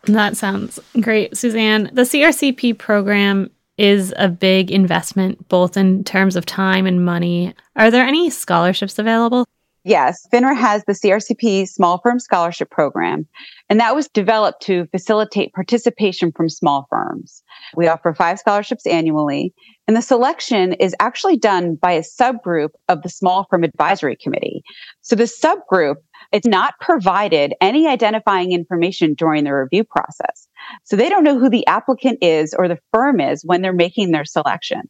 That 0.04 0.38
sounds 0.38 0.80
great, 1.00 1.36
Suzanne. 1.36 1.90
The 1.94 2.04
CRCP 2.04 2.78
program 2.78 3.50
is 3.84 4.14
a 4.18 4.30
big 4.30 4.72
investment, 4.72 5.50
both 5.50 5.76
in 5.76 6.06
terms 6.06 6.38
of 6.38 6.46
time 6.46 6.86
and 6.86 7.04
money. 7.04 7.54
Are 7.76 7.92
there 7.92 8.06
any 8.06 8.30
scholarships 8.30 8.98
available? 8.98 9.46
Yes, 9.86 10.26
FINRA 10.34 10.56
has 10.56 10.86
the 10.86 10.94
CRCP 10.94 11.68
Small 11.68 12.00
Firm 12.02 12.18
Scholarship 12.18 12.70
Program, 12.72 13.28
and 13.70 13.82
that 13.82 13.94
was 13.94 14.08
developed 14.08 14.62
to 14.64 14.88
facilitate 14.92 15.52
participation 15.52 16.32
from 16.32 16.48
small 16.48 16.88
firms. 16.90 17.44
We 17.76 17.88
offer 17.88 18.14
five 18.14 18.40
scholarships 18.40 18.88
annually, 18.88 19.54
and 19.86 19.98
the 19.98 20.02
selection 20.02 20.72
is 20.74 20.96
actually 21.02 21.36
done 21.36 21.76
by 21.76 21.92
a 21.92 22.02
subgroup 22.02 22.70
of 22.88 23.02
the 23.02 23.10
Small 23.10 23.46
Firm 23.50 23.66
Advisory 23.66 24.16
Committee. 24.16 24.64
So 25.02 25.18
the 25.18 25.24
subgroup, 25.26 25.96
it's 26.32 26.48
not 26.48 26.76
provided 26.80 27.54
any 27.60 27.86
identifying 27.86 28.54
information 28.54 29.16
during 29.16 29.44
the 29.44 29.54
review 29.54 29.84
process. 29.84 30.48
So 30.86 30.96
they 30.96 31.10
don't 31.10 31.26
know 31.26 31.38
who 31.38 31.50
the 31.50 31.68
applicant 31.68 32.20
is 32.22 32.56
or 32.58 32.70
the 32.70 32.80
firm 32.94 33.20
is 33.20 33.44
when 33.44 33.62
they're 33.62 33.74
making 33.74 34.12
their 34.12 34.24
selection. 34.24 34.84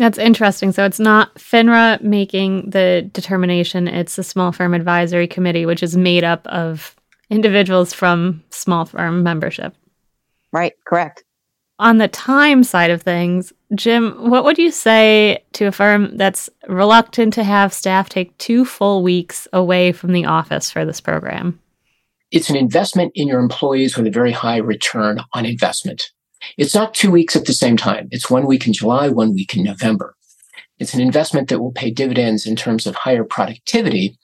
That's 0.00 0.16
interesting. 0.16 0.72
So 0.72 0.86
it's 0.86 0.98
not 0.98 1.34
FINRA 1.34 2.00
making 2.02 2.70
the 2.70 3.06
determination, 3.12 3.86
it's 3.86 4.16
the 4.16 4.22
small 4.22 4.50
firm 4.50 4.72
advisory 4.72 5.28
committee, 5.28 5.66
which 5.66 5.82
is 5.82 5.94
made 5.94 6.24
up 6.24 6.46
of 6.46 6.96
individuals 7.28 7.92
from 7.92 8.42
small 8.48 8.86
firm 8.86 9.22
membership. 9.22 9.74
Right, 10.54 10.72
correct. 10.86 11.24
On 11.78 11.98
the 11.98 12.08
time 12.08 12.64
side 12.64 12.90
of 12.90 13.02
things, 13.02 13.52
Jim, 13.74 14.30
what 14.30 14.42
would 14.44 14.56
you 14.56 14.70
say 14.70 15.44
to 15.52 15.66
a 15.66 15.72
firm 15.72 16.16
that's 16.16 16.48
reluctant 16.66 17.34
to 17.34 17.44
have 17.44 17.70
staff 17.70 18.08
take 18.08 18.36
two 18.38 18.64
full 18.64 19.02
weeks 19.02 19.46
away 19.52 19.92
from 19.92 20.12
the 20.12 20.24
office 20.24 20.70
for 20.70 20.86
this 20.86 21.00
program? 21.02 21.60
It's 22.30 22.48
an 22.48 22.56
investment 22.56 23.12
in 23.14 23.28
your 23.28 23.40
employees 23.40 23.98
with 23.98 24.06
a 24.06 24.10
very 24.10 24.32
high 24.32 24.58
return 24.58 25.20
on 25.34 25.44
investment. 25.44 26.10
It's 26.56 26.74
not 26.74 26.94
two 26.94 27.10
weeks 27.10 27.36
at 27.36 27.46
the 27.46 27.52
same 27.52 27.76
time. 27.76 28.08
It's 28.10 28.30
one 28.30 28.46
week 28.46 28.66
in 28.66 28.72
July, 28.72 29.08
one 29.08 29.34
week 29.34 29.56
in 29.56 29.64
November. 29.64 30.14
It's 30.78 30.94
an 30.94 31.00
investment 31.00 31.48
that 31.48 31.60
will 31.60 31.72
pay 31.72 31.90
dividends 31.90 32.46
in 32.46 32.56
terms 32.56 32.86
of 32.86 32.94
higher 32.94 33.24
productivity, 33.24 34.18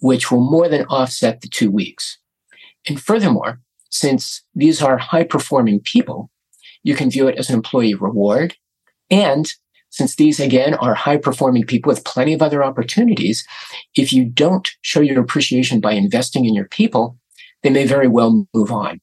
which 0.00 0.30
will 0.30 0.40
more 0.40 0.68
than 0.68 0.86
offset 0.86 1.40
the 1.40 1.48
two 1.48 1.70
weeks. 1.70 2.18
And 2.88 3.00
furthermore, 3.00 3.60
since 3.90 4.42
these 4.54 4.82
are 4.82 4.98
high 4.98 5.24
performing 5.24 5.80
people, 5.80 6.30
you 6.82 6.94
can 6.94 7.10
view 7.10 7.28
it 7.28 7.36
as 7.36 7.50
an 7.50 7.56
employee 7.56 7.94
reward. 7.94 8.56
And 9.10 9.52
since 9.90 10.16
these 10.16 10.38
again 10.40 10.74
are 10.74 10.94
high 10.94 11.16
performing 11.16 11.64
people 11.64 11.90
with 11.90 12.04
plenty 12.04 12.32
of 12.32 12.42
other 12.42 12.62
opportunities, 12.62 13.46
if 13.94 14.12
you 14.12 14.24
don't 14.24 14.68
show 14.82 15.00
your 15.00 15.20
appreciation 15.20 15.80
by 15.80 15.92
investing 15.92 16.44
in 16.44 16.54
your 16.54 16.68
people, 16.68 17.18
they 17.62 17.70
may 17.70 17.86
very 17.86 18.08
well 18.08 18.46
move 18.54 18.70
on. 18.70 19.00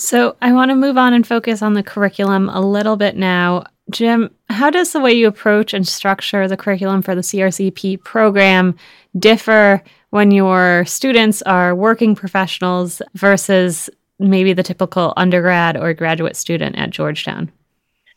So 0.00 0.34
I 0.40 0.54
want 0.54 0.70
to 0.70 0.76
move 0.76 0.96
on 0.96 1.12
and 1.12 1.26
focus 1.26 1.60
on 1.60 1.74
the 1.74 1.82
curriculum 1.82 2.48
a 2.48 2.60
little 2.60 2.96
bit 2.96 3.16
now. 3.16 3.64
Jim, 3.90 4.30
how 4.48 4.70
does 4.70 4.92
the 4.92 5.00
way 5.00 5.12
you 5.12 5.28
approach 5.28 5.74
and 5.74 5.86
structure 5.86 6.48
the 6.48 6.56
curriculum 6.56 7.02
for 7.02 7.14
the 7.14 7.20
CRCP 7.20 8.02
program 8.02 8.74
differ 9.18 9.82
when 10.08 10.30
your 10.30 10.86
students 10.86 11.42
are 11.42 11.74
working 11.74 12.14
professionals 12.14 13.02
versus 13.14 13.90
maybe 14.18 14.54
the 14.54 14.62
typical 14.62 15.12
undergrad 15.18 15.76
or 15.76 15.92
graduate 15.92 16.36
student 16.36 16.76
at 16.76 16.90
Georgetown? 16.90 17.52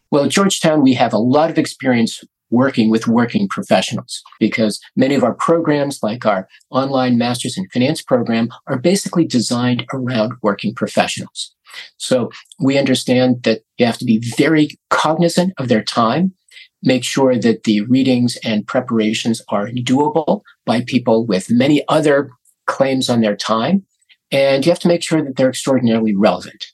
Well, 0.10 0.24
at 0.24 0.32
Georgetown, 0.32 0.84
we 0.84 0.94
have 0.94 1.12
a 1.12 1.18
lot 1.18 1.50
of 1.50 1.58
experience 1.58 2.24
working 2.50 2.92
with 2.92 3.08
working 3.08 3.50
professionals 3.50 4.22
because 4.40 4.80
many 4.96 5.16
of 5.16 5.24
our 5.24 5.34
programs, 5.34 6.02
like 6.02 6.26
our 6.26 6.48
online 6.70 7.18
Masters 7.18 7.58
in 7.58 7.68
Finance 7.74 8.02
program, 8.02 8.48
are 8.68 8.78
basically 8.78 9.26
designed 9.26 9.86
around 9.92 10.34
working 10.42 10.74
professionals. 10.74 11.54
So 11.98 12.32
we 12.60 12.78
understand 12.78 13.44
that 13.44 13.62
you 13.78 13.86
have 13.86 13.98
to 13.98 14.06
be 14.06 14.20
very 14.38 14.70
cognizant 14.90 15.54
of 15.58 15.68
their 15.68 15.84
time, 15.84 16.34
make 16.82 17.04
sure 17.04 17.38
that 17.38 17.64
the 17.64 17.82
readings 17.82 18.38
and 18.44 18.68
preparations 18.68 19.42
are 19.50 19.68
doable 19.68 20.42
by 20.66 20.82
people 20.82 21.26
with 21.26 21.50
many 21.50 21.84
other 21.88 22.30
claims 22.66 23.10
on 23.10 23.22
their 23.22 23.36
time. 23.36 23.86
And 24.32 24.66
you 24.66 24.72
have 24.72 24.80
to 24.80 24.88
make 24.88 25.04
sure 25.04 25.22
that 25.22 25.36
they're 25.36 25.50
extraordinarily 25.50 26.16
relevant. 26.16 26.74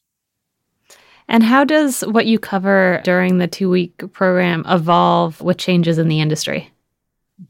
And 1.27 1.43
how 1.43 1.63
does 1.63 2.01
what 2.01 2.25
you 2.25 2.39
cover 2.39 3.01
during 3.03 3.37
the 3.37 3.47
two 3.47 3.69
week 3.69 4.11
program 4.13 4.65
evolve 4.67 5.41
with 5.41 5.57
changes 5.57 5.99
in 5.99 6.07
the 6.07 6.21
industry? 6.21 6.71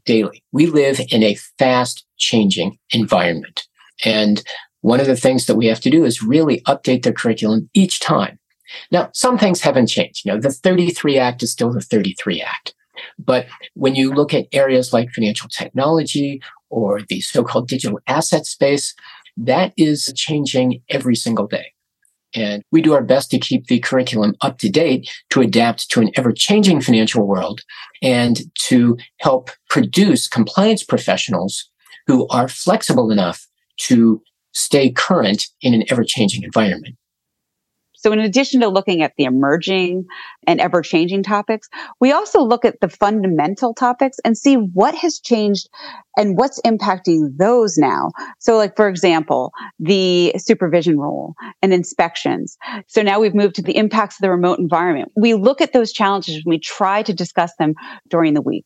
Daily. 0.04 0.42
We 0.52 0.66
live 0.66 1.00
in 1.10 1.22
a 1.22 1.34
fast 1.58 2.04
changing 2.18 2.78
environment. 2.92 3.66
And 4.04 4.42
one 4.80 5.00
of 5.00 5.06
the 5.06 5.16
things 5.16 5.46
that 5.46 5.56
we 5.56 5.66
have 5.66 5.80
to 5.80 5.90
do 5.90 6.04
is 6.04 6.22
really 6.22 6.62
update 6.62 7.02
the 7.02 7.12
curriculum 7.12 7.68
each 7.74 8.00
time. 8.00 8.38
Now, 8.90 9.10
some 9.12 9.36
things 9.36 9.60
haven't 9.60 9.88
changed. 9.88 10.24
You 10.24 10.32
know, 10.32 10.40
the 10.40 10.50
33 10.50 11.18
Act 11.18 11.42
is 11.42 11.52
still 11.52 11.72
the 11.72 11.80
33 11.80 12.40
Act. 12.42 12.74
But 13.18 13.46
when 13.74 13.94
you 13.94 14.12
look 14.12 14.34
at 14.34 14.46
areas 14.52 14.92
like 14.92 15.10
financial 15.10 15.48
technology 15.48 16.40
or 16.68 17.00
the 17.08 17.20
so-called 17.20 17.68
digital 17.68 18.00
asset 18.06 18.46
space, 18.46 18.94
that 19.36 19.72
is 19.76 20.12
changing 20.14 20.82
every 20.88 21.16
single 21.16 21.46
day. 21.46 21.72
And 22.34 22.62
we 22.70 22.80
do 22.80 22.92
our 22.92 23.02
best 23.02 23.30
to 23.30 23.38
keep 23.38 23.66
the 23.66 23.80
curriculum 23.80 24.36
up 24.40 24.58
to 24.58 24.68
date 24.68 25.10
to 25.30 25.40
adapt 25.40 25.90
to 25.90 26.00
an 26.00 26.10
ever 26.14 26.32
changing 26.32 26.80
financial 26.80 27.26
world 27.26 27.62
and 28.02 28.42
to 28.66 28.96
help 29.18 29.50
produce 29.68 30.28
compliance 30.28 30.84
professionals 30.84 31.68
who 32.06 32.28
are 32.28 32.48
flexible 32.48 33.10
enough 33.10 33.46
to 33.78 34.22
stay 34.52 34.90
current 34.90 35.46
in 35.60 35.74
an 35.74 35.84
ever 35.90 36.04
changing 36.04 36.42
environment. 36.42 36.96
So, 38.00 38.12
in 38.12 38.18
addition 38.18 38.60
to 38.60 38.68
looking 38.68 39.02
at 39.02 39.12
the 39.18 39.24
emerging 39.24 40.06
and 40.46 40.58
ever 40.58 40.80
changing 40.80 41.22
topics, 41.22 41.68
we 42.00 42.12
also 42.12 42.40
look 42.40 42.64
at 42.64 42.80
the 42.80 42.88
fundamental 42.88 43.74
topics 43.74 44.16
and 44.24 44.38
see 44.38 44.54
what 44.54 44.94
has 44.94 45.20
changed 45.20 45.68
and 46.16 46.38
what's 46.38 46.58
impacting 46.62 47.36
those 47.36 47.76
now. 47.76 48.10
So, 48.38 48.56
like, 48.56 48.74
for 48.74 48.88
example, 48.88 49.52
the 49.78 50.32
supervision 50.38 50.98
rule 50.98 51.34
and 51.60 51.74
inspections. 51.74 52.56
So 52.86 53.02
now 53.02 53.20
we've 53.20 53.34
moved 53.34 53.56
to 53.56 53.62
the 53.62 53.76
impacts 53.76 54.16
of 54.16 54.22
the 54.22 54.30
remote 54.30 54.58
environment. 54.58 55.12
We 55.14 55.34
look 55.34 55.60
at 55.60 55.74
those 55.74 55.92
challenges 55.92 56.36
and 56.36 56.44
we 56.46 56.58
try 56.58 57.02
to 57.02 57.12
discuss 57.12 57.52
them 57.58 57.74
during 58.08 58.32
the 58.32 58.42
week 58.42 58.64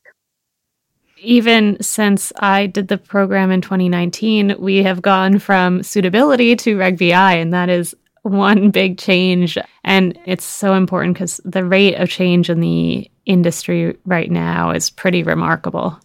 even 1.25 1.83
since 1.83 2.33
I 2.37 2.67
did 2.67 2.89
the 2.89 2.99
program 2.99 3.51
in 3.51 3.61
2019, 3.61 4.57
we 4.59 4.83
have 4.83 5.03
gone 5.03 5.39
from 5.39 5.83
suitability 5.83 6.55
to 6.57 6.77
Reg 6.77 6.99
BI, 6.99 7.35
and 7.35 7.53
that 7.53 7.69
is 7.69 7.95
one 8.23 8.71
big 8.71 8.99
change. 8.99 9.59
And 9.85 10.19
it's 10.25 10.45
so 10.45 10.75
important 10.75 11.15
because 11.15 11.41
the 11.45 11.65
rate 11.65 11.97
of 11.97 12.09
change 12.09 12.49
in 12.51 12.61
the 12.61 13.11
industry 13.27 13.97
right 14.05 14.31
now 14.31 14.71
is 14.71 14.91
pretty 14.91 15.23
remarkable. 15.23 15.99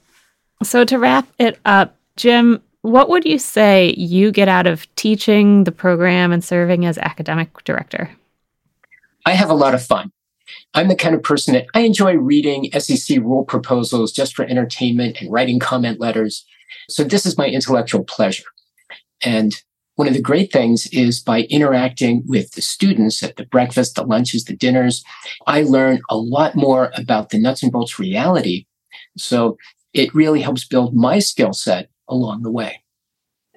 So, 0.64 0.84
to 0.84 1.00
wrap 1.00 1.28
it 1.38 1.60
up, 1.66 1.96
Jim, 2.18 2.62
what 2.82 3.10
would 3.10 3.26
you 3.26 3.40
say 3.40 3.94
you 3.98 4.32
get 4.32 4.48
out 4.48 4.68
of 4.68 4.94
teaching 4.96 5.64
the 5.64 5.72
program 5.72 6.32
and 6.32 6.44
serving 6.44 6.86
as 6.86 6.98
academic 6.98 7.64
director? 7.64 8.10
I 9.26 9.34
have 9.34 9.50
a 9.50 9.54
lot 9.54 9.74
of 9.74 9.84
fun. 9.84 10.12
I'm 10.74 10.88
the 10.88 10.96
kind 10.96 11.16
of 11.16 11.24
person 11.24 11.54
that 11.54 11.68
I 11.74 11.82
enjoy 11.82 12.16
reading 12.16 12.70
SEC 12.78 13.18
rule 13.20 13.46
proposals 13.46 14.12
just 14.12 14.36
for 14.36 14.46
entertainment 14.46 15.20
and 15.20 15.32
writing 15.32 15.60
comment 15.60 16.00
letters. 16.00 16.46
So 16.90 17.04
this 17.04 17.26
is 17.26 17.38
my 17.38 17.48
intellectual 17.48 18.04
pleasure. 18.04 18.46
And 19.24 19.56
one 19.96 20.08
of 20.08 20.14
the 20.14 20.22
great 20.22 20.52
things 20.52 20.88
is 20.94 21.20
by 21.20 21.42
interacting 21.50 22.24
with 22.26 22.52
the 22.52 22.62
students 22.62 23.22
at 23.22 23.36
the 23.36 23.46
breakfast, 23.46 23.96
the 23.96 24.04
lunches, 24.04 24.46
the 24.46 24.56
dinners, 24.56 25.04
I 25.46 25.64
learn 25.64 26.00
a 26.10 26.16
lot 26.16 26.56
more 26.56 26.92
about 26.96 27.30
the 27.30 27.40
nuts 27.40 27.64
and 27.64 27.72
bolts 27.72 28.00
reality. 28.00 28.66
So 29.18 29.58
it 29.94 30.16
really 30.16 30.42
helps 30.42 30.66
build 30.66 30.96
my 30.96 31.20
skill 31.20 31.52
set 31.52 31.90
along 32.08 32.44
the 32.44 32.52
way. 32.52 32.82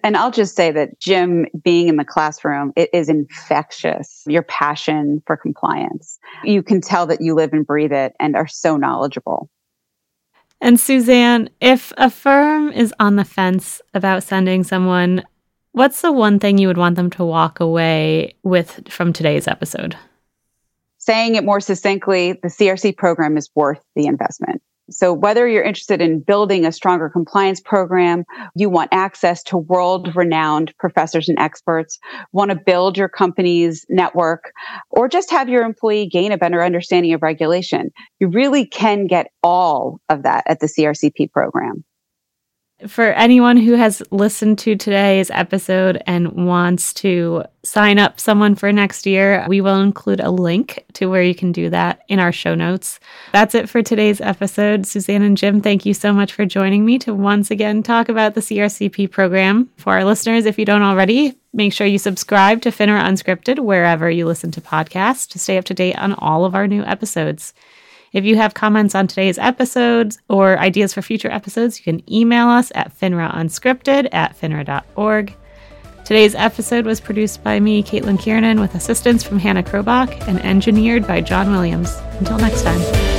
And 0.03 0.17
I'll 0.17 0.33
just 0.33 0.57
say 0.57 0.73
that 0.73 0.99
Jim 0.99 1.47
being 1.63 1.89
in 1.89 1.97
the 1.97 2.05
classroom, 2.05 2.73
it 2.75 2.91
is 2.93 3.09
infectious. 3.09 4.25
Your 4.27 4.43
passion 4.43 5.23
for 5.27 5.37
compliance. 5.37 6.19
You 6.43 6.63
can 6.63 6.81
tell 6.81 7.07
that 7.07 7.21
you 7.21 7.35
live 7.35 7.53
and 7.53 7.67
breathe 7.67 7.93
it 7.93 8.15
and 8.19 8.35
are 8.35 8.49
so 8.49 8.77
knowledgeable. 8.77 9.49
And 10.61 10.79
Suzanne, 10.79 11.51
if 11.61 11.93
a 11.97 12.11
firm 12.11 12.71
is 12.71 12.95
on 13.01 13.17
the 13.17 13.25
fence 13.25 13.81
about 13.95 14.23
sending 14.23 14.65
someone, 14.65 15.25
what's 15.73 16.03
the 16.03 16.13
one 16.13 16.39
thing 16.39 16.59
you 16.59 16.69
would 16.69 16.79
want 16.79 16.97
them 16.97 17.11
to 17.11 17.25
walk 17.25 17.61
away 17.61 18.35
with 18.43 18.89
from 18.89 19.13
today's 19.13 19.49
episode? 19.49 19.97
Saying 20.99 21.35
it 21.35 21.45
more 21.45 21.59
succinctly, 21.61 22.35
the 22.35 22.49
CRC 22.49 22.97
program 22.97 23.37
is 23.37 23.51
worth 23.57 23.83
the 23.97 24.07
investment. 24.07 24.63
So 24.93 25.13
whether 25.13 25.49
you're 25.49 25.63
interested 25.63 26.01
in 26.01 26.21
building 26.21 26.65
a 26.65 26.73
stronger 26.73 27.09
compliance 27.09 27.61
program, 27.61 28.25
you 28.55 28.69
want 28.69 28.91
access 28.93 29.43
to 29.45 29.57
world 29.57 30.15
renowned 30.15 30.75
professors 30.79 31.29
and 31.29 31.39
experts, 31.39 31.99
want 32.33 32.51
to 32.51 32.57
build 32.57 32.97
your 32.97 33.09
company's 33.09 33.85
network, 33.89 34.53
or 34.91 35.09
just 35.09 35.31
have 35.31 35.49
your 35.49 35.65
employee 35.65 36.07
gain 36.07 36.33
a 36.33 36.39
better 36.39 36.63
understanding 36.63 37.13
of 37.15 37.23
regulation, 37.23 37.91
you 38.21 38.29
really 38.29 38.67
can 38.67 39.07
get 39.07 39.29
all 39.43 40.01
of 40.09 40.23
that 40.25 40.45
at 40.47 40.61
the 40.61 40.67
CRCP 40.67 41.31
program 41.33 41.85
for 42.89 43.13
anyone 43.13 43.57
who 43.57 43.73
has 43.73 44.03
listened 44.11 44.59
to 44.61 44.77
today's 44.77 45.31
episode 45.31 46.03
and 46.07 46.33
wants 46.33 46.93
to 46.95 47.45
sign 47.63 47.99
up 47.99 48.19
someone 48.19 48.55
for 48.55 48.73
next 48.73 49.07
year, 49.07 49.45
we 49.49 49.61
will 49.61 49.81
include 49.81 50.21
a 50.21 50.31
link 50.31 50.85
to 50.95 51.07
where 51.07 51.23
you 51.23 51.35
can 51.35 51.53
do 51.53 51.71
that 51.71 52.03
in 52.09 52.19
our 52.19 52.33
show 52.33 52.55
notes. 52.55 52.99
That's 53.33 53.55
it 53.55 53.69
for 53.69 53.83
today's 53.83 54.21
episode. 54.21 54.87
Suzanne 54.87 55.23
and 55.23 55.37
Jim, 55.37 55.61
thank 55.61 55.87
you 55.87 55.95
so 55.95 56.13
much 56.13 56.33
for 56.33 56.45
joining 56.45 56.85
me 56.85 56.99
to 57.01 57.15
once 57.15 57.51
again 57.51 57.83
talk 57.83 58.09
about 58.09 58.35
the 58.35 58.41
CRCP 58.41 59.11
program. 59.11 59.71
For 59.77 59.93
our 59.95 60.05
listeners, 60.05 60.47
if 60.47 60.59
you 60.59 60.65
don't 60.65 60.83
already, 60.83 61.39
make 61.53 61.73
sure 61.73 61.87
you 61.87 61.99
subscribe 61.99 62.63
to 62.63 62.71
FINRA 62.71 63.03
Unscripted 63.03 63.61
wherever 63.61 64.11
you 64.11 64.27
listen 64.27 64.51
to 64.53 64.61
podcasts 64.61 65.29
to 65.29 65.39
stay 65.39 65.59
up 65.59 65.65
to 65.67 65.75
date 65.75 65.97
on 65.99 66.15
all 66.15 66.45
of 66.45 66.55
our 66.55 66.67
new 66.67 66.83
episodes. 66.83 67.55
If 68.13 68.25
you 68.25 68.37
have 68.37 68.55
comments 68.55 68.95
on 68.95 69.07
today's 69.07 69.39
episodes 69.39 70.19
or 70.29 70.59
ideas 70.59 70.93
for 70.93 71.01
future 71.01 71.31
episodes, 71.31 71.79
you 71.79 71.85
can 71.85 72.13
email 72.13 72.49
us 72.49 72.71
at 72.75 72.97
finraunscripted 72.99 74.09
at 74.13 74.39
finra.org. 74.39 75.35
Today's 76.05 76.35
episode 76.35 76.85
was 76.85 77.01
produced 77.01 77.43
by 77.43 77.59
me, 77.61 77.83
Caitlin 77.83 78.21
Kiernan, 78.21 78.61
with 78.61 78.75
assistance 78.75 79.23
from 79.23 79.39
Hannah 79.39 79.63
Krobach 79.63 80.29
and 80.29 80.41
engineered 80.41 81.07
by 81.07 81.21
John 81.21 81.53
Williams. 81.53 81.97
Until 82.19 82.39
next 82.39 82.63
time. 82.63 83.12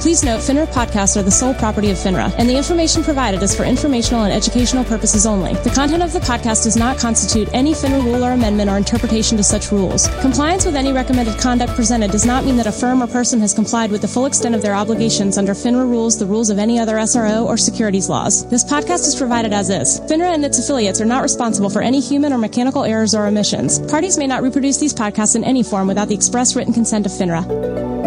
Please 0.00 0.24
note 0.24 0.40
FINRA 0.40 0.66
podcasts 0.68 1.14
are 1.18 1.22
the 1.22 1.30
sole 1.30 1.52
property 1.52 1.90
of 1.90 1.98
FINRA, 1.98 2.34
and 2.38 2.48
the 2.48 2.56
information 2.56 3.04
provided 3.04 3.42
is 3.42 3.54
for 3.54 3.64
informational 3.64 4.22
and 4.22 4.32
educational 4.32 4.82
purposes 4.82 5.26
only. 5.26 5.52
The 5.52 5.68
content 5.68 6.02
of 6.02 6.14
the 6.14 6.20
podcast 6.20 6.64
does 6.64 6.74
not 6.74 6.96
constitute 6.96 7.50
any 7.52 7.74
FINRA 7.74 8.02
rule 8.02 8.24
or 8.24 8.32
amendment 8.32 8.70
or 8.70 8.78
interpretation 8.78 9.36
to 9.36 9.42
such 9.42 9.70
rules. 9.70 10.08
Compliance 10.22 10.64
with 10.64 10.74
any 10.74 10.90
recommended 10.90 11.38
conduct 11.38 11.74
presented 11.74 12.12
does 12.12 12.24
not 12.24 12.46
mean 12.46 12.56
that 12.56 12.66
a 12.66 12.72
firm 12.72 13.02
or 13.02 13.08
person 13.08 13.40
has 13.40 13.52
complied 13.52 13.90
with 13.90 14.00
the 14.00 14.08
full 14.08 14.24
extent 14.24 14.54
of 14.54 14.62
their 14.62 14.74
obligations 14.74 15.36
under 15.36 15.52
FINRA 15.52 15.86
rules, 15.86 16.18
the 16.18 16.24
rules 16.24 16.48
of 16.48 16.58
any 16.58 16.78
other 16.78 16.96
SRO, 16.96 17.44
or 17.44 17.58
securities 17.58 18.08
laws. 18.08 18.48
This 18.48 18.64
podcast 18.64 19.06
is 19.06 19.14
provided 19.14 19.52
as 19.52 19.68
is. 19.68 20.00
FINRA 20.00 20.32
and 20.32 20.46
its 20.46 20.58
affiliates 20.58 21.02
are 21.02 21.04
not 21.04 21.22
responsible 21.22 21.68
for 21.68 21.82
any 21.82 22.00
human 22.00 22.32
or 22.32 22.38
mechanical 22.38 22.84
errors 22.84 23.14
or 23.14 23.26
omissions. 23.26 23.78
Parties 23.80 24.16
may 24.16 24.26
not 24.26 24.42
reproduce 24.42 24.78
these 24.78 24.94
podcasts 24.94 25.36
in 25.36 25.44
any 25.44 25.62
form 25.62 25.86
without 25.86 26.08
the 26.08 26.14
express 26.14 26.56
written 26.56 26.72
consent 26.72 27.04
of 27.04 27.12
FINRA. 27.12 27.99